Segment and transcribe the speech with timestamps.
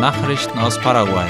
[0.00, 1.28] Nachrichten aus Paraguay.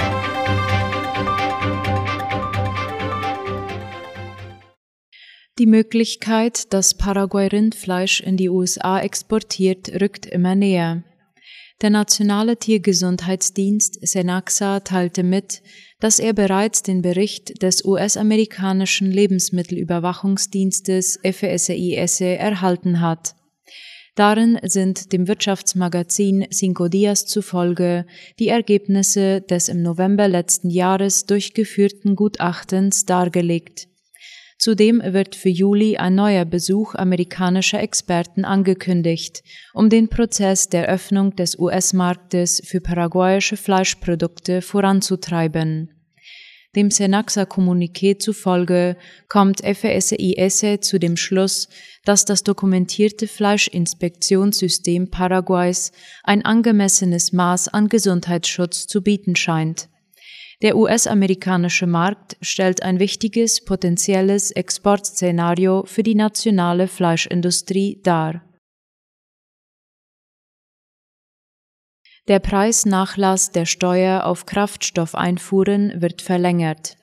[5.59, 11.03] Die Möglichkeit, dass Paraguay Rindfleisch in die USA exportiert, rückt immer näher.
[11.81, 15.61] Der Nationale Tiergesundheitsdienst Senaxa teilte mit,
[15.99, 23.35] dass er bereits den Bericht des US-amerikanischen Lebensmittelüberwachungsdienstes FSIS erhalten hat.
[24.15, 28.05] Darin sind dem Wirtschaftsmagazin Cinco Dias zufolge
[28.39, 33.87] die Ergebnisse des im November letzten Jahres durchgeführten Gutachtens dargelegt.
[34.57, 39.41] Zudem wird für Juli ein neuer Besuch amerikanischer Experten angekündigt,
[39.73, 46.00] um den Prozess der Öffnung des US-Marktes für paraguayische Fleischprodukte voranzutreiben.
[46.75, 48.95] Dem Senaxa-Kommuniqué zufolge
[49.27, 51.67] kommt FSIS zu dem Schluss,
[52.05, 55.91] dass das dokumentierte Fleischinspektionssystem Paraguays
[56.23, 59.89] ein angemessenes Maß an Gesundheitsschutz zu bieten scheint.
[60.61, 68.43] Der US-amerikanische Markt stellt ein wichtiges potenzielles Exportszenario für die nationale Fleischindustrie dar.
[72.31, 76.95] Der Preisnachlass der Steuer auf Kraftstoffeinfuhren wird verlängert.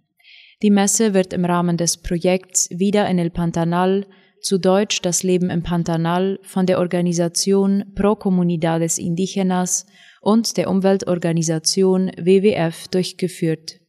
[0.66, 4.08] Die Messe wird im Rahmen des Projekts Wieder in el Pantanal,
[4.42, 9.86] zu Deutsch Das Leben im Pantanal, von der Organisation Pro Comunidades Indígenas
[10.22, 13.80] und der Umweltorganisation WWF durchgeführt.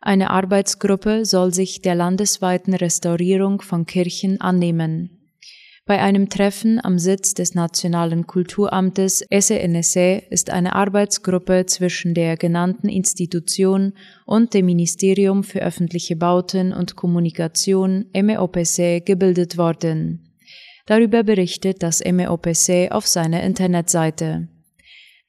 [0.00, 5.17] Eine Arbeitsgruppe soll sich der landesweiten Restaurierung von Kirchen annehmen.
[5.88, 12.90] Bei einem Treffen am Sitz des Nationalen Kulturamtes SNSE ist eine Arbeitsgruppe zwischen der genannten
[12.90, 13.94] Institution
[14.26, 20.28] und dem Ministerium für öffentliche Bauten und Kommunikation MEOPC gebildet worden.
[20.84, 24.48] Darüber berichtet das MEOPC auf seiner Internetseite.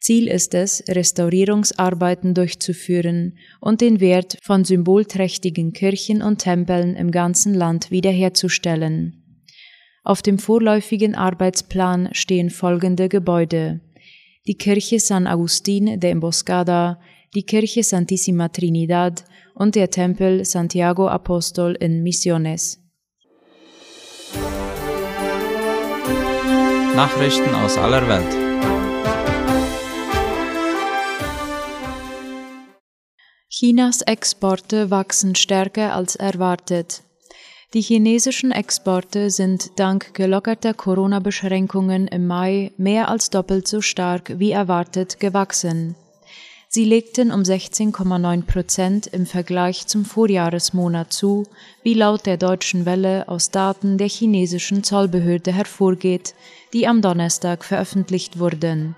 [0.01, 7.53] Ziel ist es, Restaurierungsarbeiten durchzuführen und den Wert von symbolträchtigen Kirchen und Tempeln im ganzen
[7.53, 9.18] Land wiederherzustellen.
[10.09, 13.79] Auf dem vorläufigen Arbeitsplan stehen folgende Gebäude.
[14.47, 16.99] Die Kirche San Agustín de Emboscada,
[17.35, 22.79] die Kirche Santissima Trinidad und der Tempel Santiago Apostol in Misiones.
[26.95, 28.35] Nachrichten aus aller Welt.
[33.47, 37.03] Chinas Exporte wachsen stärker als erwartet.
[37.75, 44.49] Die chinesischen Exporte sind dank gelockerter Corona-Beschränkungen im Mai mehr als doppelt so stark wie
[44.49, 45.93] erwartet gewachsen.
[46.67, 51.45] Sie legten um 16,9 Prozent im Vergleich zum Vorjahresmonat zu,
[51.83, 56.33] wie laut der Deutschen Welle aus Daten der chinesischen Zollbehörde hervorgeht,
[56.73, 58.95] die am Donnerstag veröffentlicht wurden.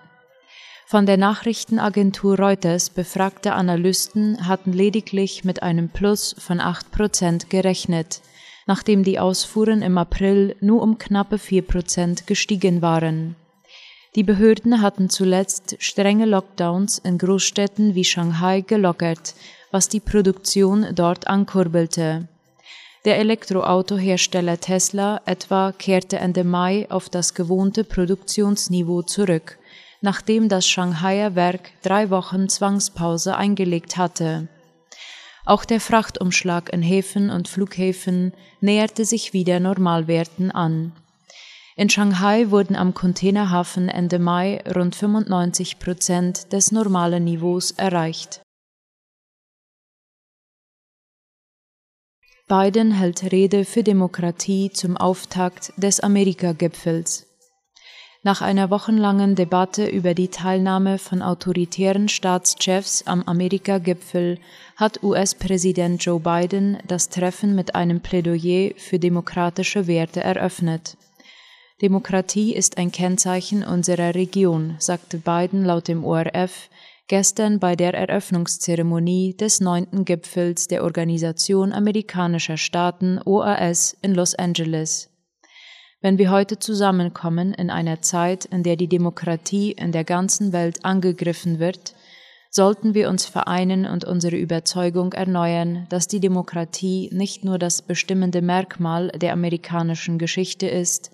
[0.86, 8.22] Von der Nachrichtenagentur Reuters befragte Analysten hatten lediglich mit einem Plus von 8 Prozent gerechnet
[8.72, 13.36] nachdem die Ausfuhren im April nur um knappe vier Prozent gestiegen waren.
[14.16, 19.36] Die Behörden hatten zuletzt strenge Lockdowns in Großstädten wie Shanghai gelockert,
[19.72, 22.30] was die Produktion dort ankurbelte.
[23.04, 29.58] Der Elektroautohersteller Tesla etwa kehrte Ende Mai auf das gewohnte Produktionsniveau zurück,
[30.00, 34.48] nachdem das Shanghaier Werk drei Wochen Zwangspause eingelegt hatte.
[35.46, 40.94] Auch der Frachtumschlag in Häfen und Flughäfen näherte sich wieder Normalwerten an.
[41.76, 48.42] In Shanghai wurden am Containerhafen Ende Mai rund 95 Prozent des normalen Niveaus erreicht.
[52.48, 57.31] Biden hält Rede für Demokratie zum Auftakt des Amerika-Gipfels.
[58.24, 64.38] Nach einer wochenlangen Debatte über die Teilnahme von autoritären Staatschefs am Amerika-Gipfel
[64.76, 70.98] hat US-Präsident Joe Biden das Treffen mit einem Plädoyer für demokratische Werte eröffnet.
[71.82, 76.70] Demokratie ist ein Kennzeichen unserer Region, sagte Biden laut dem ORF
[77.08, 85.11] gestern bei der Eröffnungszeremonie des neunten Gipfels der Organisation amerikanischer Staaten OAS in Los Angeles.
[86.02, 90.84] Wenn wir heute zusammenkommen in einer Zeit, in der die Demokratie in der ganzen Welt
[90.84, 91.94] angegriffen wird,
[92.50, 98.42] sollten wir uns vereinen und unsere Überzeugung erneuern, dass die Demokratie nicht nur das bestimmende
[98.42, 101.12] Merkmal der amerikanischen Geschichte ist,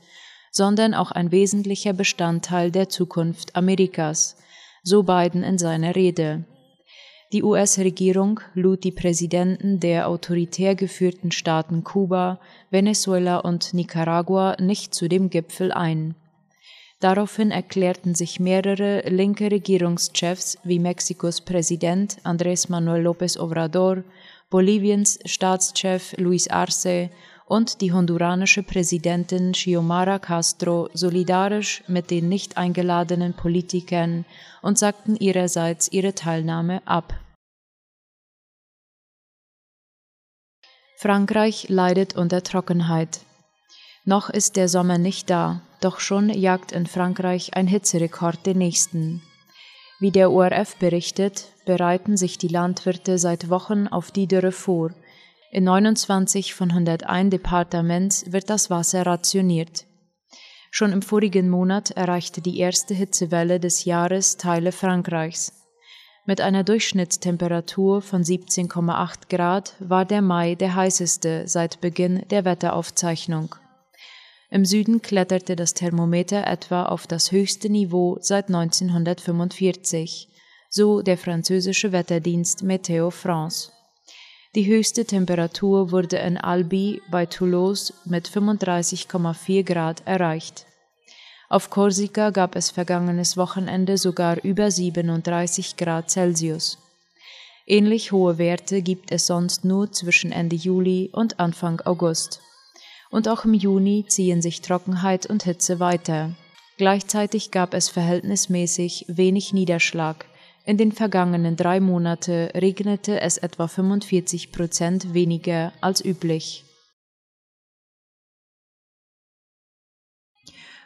[0.51, 4.37] sondern auch ein wesentlicher Bestandteil der Zukunft Amerikas,
[4.83, 6.45] so Biden in seiner Rede.
[7.33, 12.39] Die US-Regierung lud die Präsidenten der autoritär geführten Staaten Kuba,
[12.69, 16.15] Venezuela und Nicaragua nicht zu dem Gipfel ein.
[17.01, 24.03] Daraufhin erklärten sich mehrere linke Regierungschefs wie Mexikos Präsident Andrés Manuel López Obrador,
[24.49, 27.09] Boliviens Staatschef Luis Arce
[27.47, 34.25] und die honduranische Präsidentin Xiomara Castro solidarisch mit den nicht eingeladenen Politikern
[34.61, 37.13] und sagten ihrerseits ihre Teilnahme ab.
[40.97, 43.21] Frankreich leidet unter Trockenheit.
[44.03, 49.21] Noch ist der Sommer nicht da, doch schon jagt in Frankreich ein Hitzerekord den nächsten.
[49.99, 54.91] Wie der ORF berichtet, bereiten sich die Landwirte seit Wochen auf die Dürre vor–
[55.51, 59.85] in 29 von 101 Departements wird das Wasser rationiert.
[60.71, 65.53] Schon im vorigen Monat erreichte die erste Hitzewelle des Jahres Teile Frankreichs.
[66.25, 73.55] Mit einer Durchschnittstemperatur von 17,8 Grad war der Mai der heißeste seit Beginn der Wetteraufzeichnung.
[74.49, 80.27] Im Süden kletterte das Thermometer etwa auf das höchste Niveau seit 1945,
[80.69, 83.71] so der französische Wetterdienst Météo France.
[84.57, 90.65] Die höchste Temperatur wurde in Albi bei Toulouse mit 35,4 Grad erreicht.
[91.47, 96.79] Auf Korsika gab es vergangenes Wochenende sogar über 37 Grad Celsius.
[97.67, 102.41] Ähnlich hohe Werte gibt es sonst nur zwischen Ende Juli und Anfang August.
[103.11, 106.31] Und auch im Juni ziehen sich Trockenheit und Hitze weiter.
[106.77, 110.25] Gleichzeitig gab es verhältnismäßig wenig Niederschlag,
[110.67, 116.65] in den vergangenen drei Monaten regnete es etwa 45 Prozent weniger als üblich.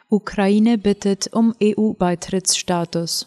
[0.08, 3.26] Ukraine bittet um EU-Beitrittsstatus.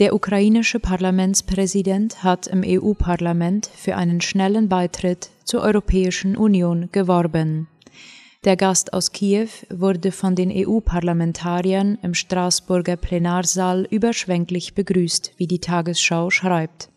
[0.00, 7.68] Der ukrainische Parlamentspräsident hat im EU-Parlament für einen schnellen Beitritt zur Europäischen Union geworben.
[8.44, 15.60] Der Gast aus Kiew wurde von den EU-Parlamentariern im Straßburger Plenarsaal überschwänglich begrüßt, wie die
[15.60, 16.88] Tagesschau schreibt.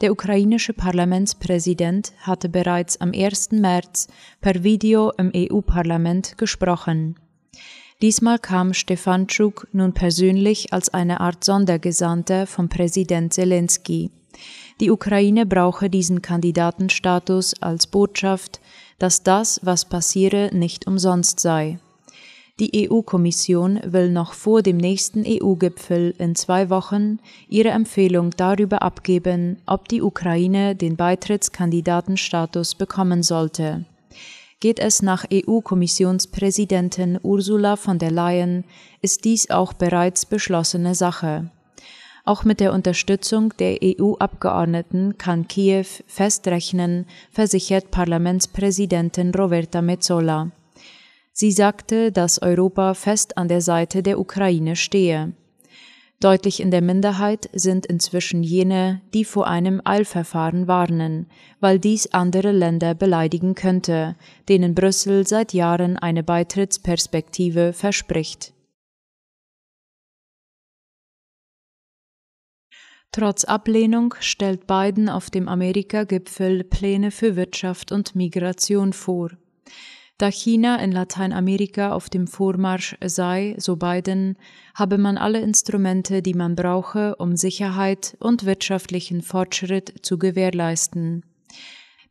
[0.00, 3.52] Der ukrainische Parlamentspräsident hatte bereits am 1.
[3.52, 4.08] März
[4.40, 7.14] per Video im EU-Parlament gesprochen.
[8.02, 14.10] Diesmal kam Stefanschuk nun persönlich als eine Art Sondergesandter vom Präsident Zelensky.
[14.80, 18.60] Die Ukraine brauche diesen Kandidatenstatus als Botschaft,
[18.98, 21.78] dass das, was passiere, nicht umsonst sei.
[22.58, 29.58] Die EU-Kommission will noch vor dem nächsten EU-Gipfel in zwei Wochen ihre Empfehlung darüber abgeben,
[29.66, 33.84] ob die Ukraine den Beitrittskandidatenstatus bekommen sollte.
[34.60, 38.64] Geht es nach EU-Kommissionspräsidentin Ursula von der Leyen,
[39.02, 41.50] ist dies auch bereits beschlossene Sache.
[42.26, 50.50] Auch mit der Unterstützung der EU-Abgeordneten kann Kiew festrechnen, versichert Parlamentspräsidentin Roberta Metsola.
[51.32, 55.34] Sie sagte, dass Europa fest an der Seite der Ukraine stehe.
[56.18, 61.28] Deutlich in der Minderheit sind inzwischen jene, die vor einem Eilverfahren warnen,
[61.60, 64.16] weil dies andere Länder beleidigen könnte,
[64.48, 68.55] denen Brüssel seit Jahren eine Beitrittsperspektive verspricht.
[73.12, 79.30] Trotz Ablehnung stellt Biden auf dem Amerika-Gipfel Pläne für Wirtschaft und Migration vor.
[80.18, 84.36] Da China in Lateinamerika auf dem Vormarsch sei, so Biden,
[84.74, 91.22] habe man alle Instrumente, die man brauche, um Sicherheit und wirtschaftlichen Fortschritt zu gewährleisten.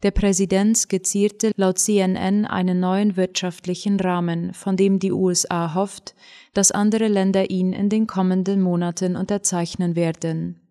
[0.03, 6.13] Der Präsident skizzierte laut CNN einen neuen wirtschaftlichen Rahmen, von dem die USA hofft,
[6.53, 10.61] dass andere Länder ihn in den kommenden Monaten unterzeichnen werden.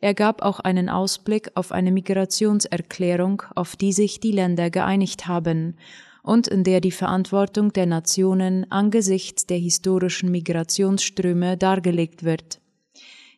[0.00, 5.76] Er gab auch einen Ausblick auf eine Migrationserklärung, auf die sich die Länder geeinigt haben
[6.22, 12.60] und in der die Verantwortung der Nationen angesichts der historischen Migrationsströme dargelegt wird.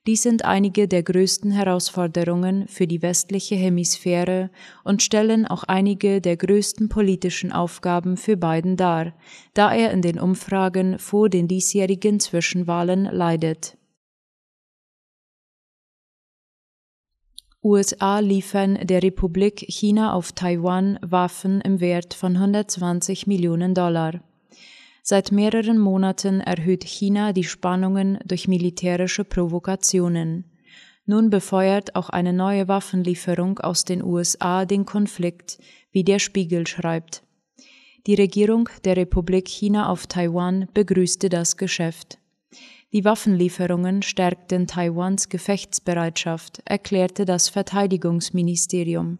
[0.06, 4.50] Dies sind einige der größten Herausforderungen für die westliche Hemisphäre
[4.82, 9.12] und stellen auch einige der größten politischen Aufgaben für Biden dar,
[9.52, 13.77] da er in den Umfragen vor den diesjährigen Zwischenwahlen leidet.
[17.68, 24.22] USA liefern der Republik China auf Taiwan Waffen im Wert von 120 Millionen Dollar.
[25.02, 30.44] Seit mehreren Monaten erhöht China die Spannungen durch militärische Provokationen.
[31.04, 35.58] Nun befeuert auch eine neue Waffenlieferung aus den USA den Konflikt,
[35.92, 37.22] wie der Spiegel schreibt.
[38.06, 42.18] Die Regierung der Republik China auf Taiwan begrüßte das Geschäft.
[42.90, 49.18] Die Waffenlieferungen stärkten Taiwans Gefechtsbereitschaft, erklärte das Verteidigungsministerium.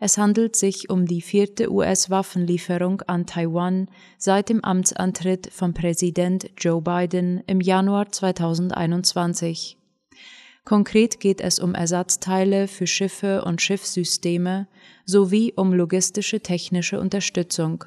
[0.00, 6.82] Es handelt sich um die vierte US-Waffenlieferung an Taiwan seit dem Amtsantritt von Präsident Joe
[6.82, 9.76] Biden im Januar 2021.
[10.64, 14.66] Konkret geht es um Ersatzteile für Schiffe und Schiffssysteme
[15.04, 17.84] sowie um logistische technische Unterstützung.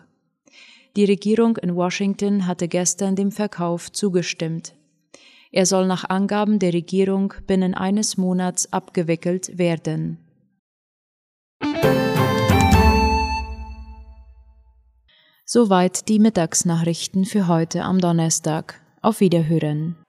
[0.95, 4.73] Die Regierung in Washington hatte gestern dem Verkauf zugestimmt.
[5.51, 10.17] Er soll nach Angaben der Regierung binnen eines Monats abgewickelt werden.
[15.45, 18.79] Soweit die Mittagsnachrichten für heute am Donnerstag.
[19.01, 20.00] Auf Wiederhören.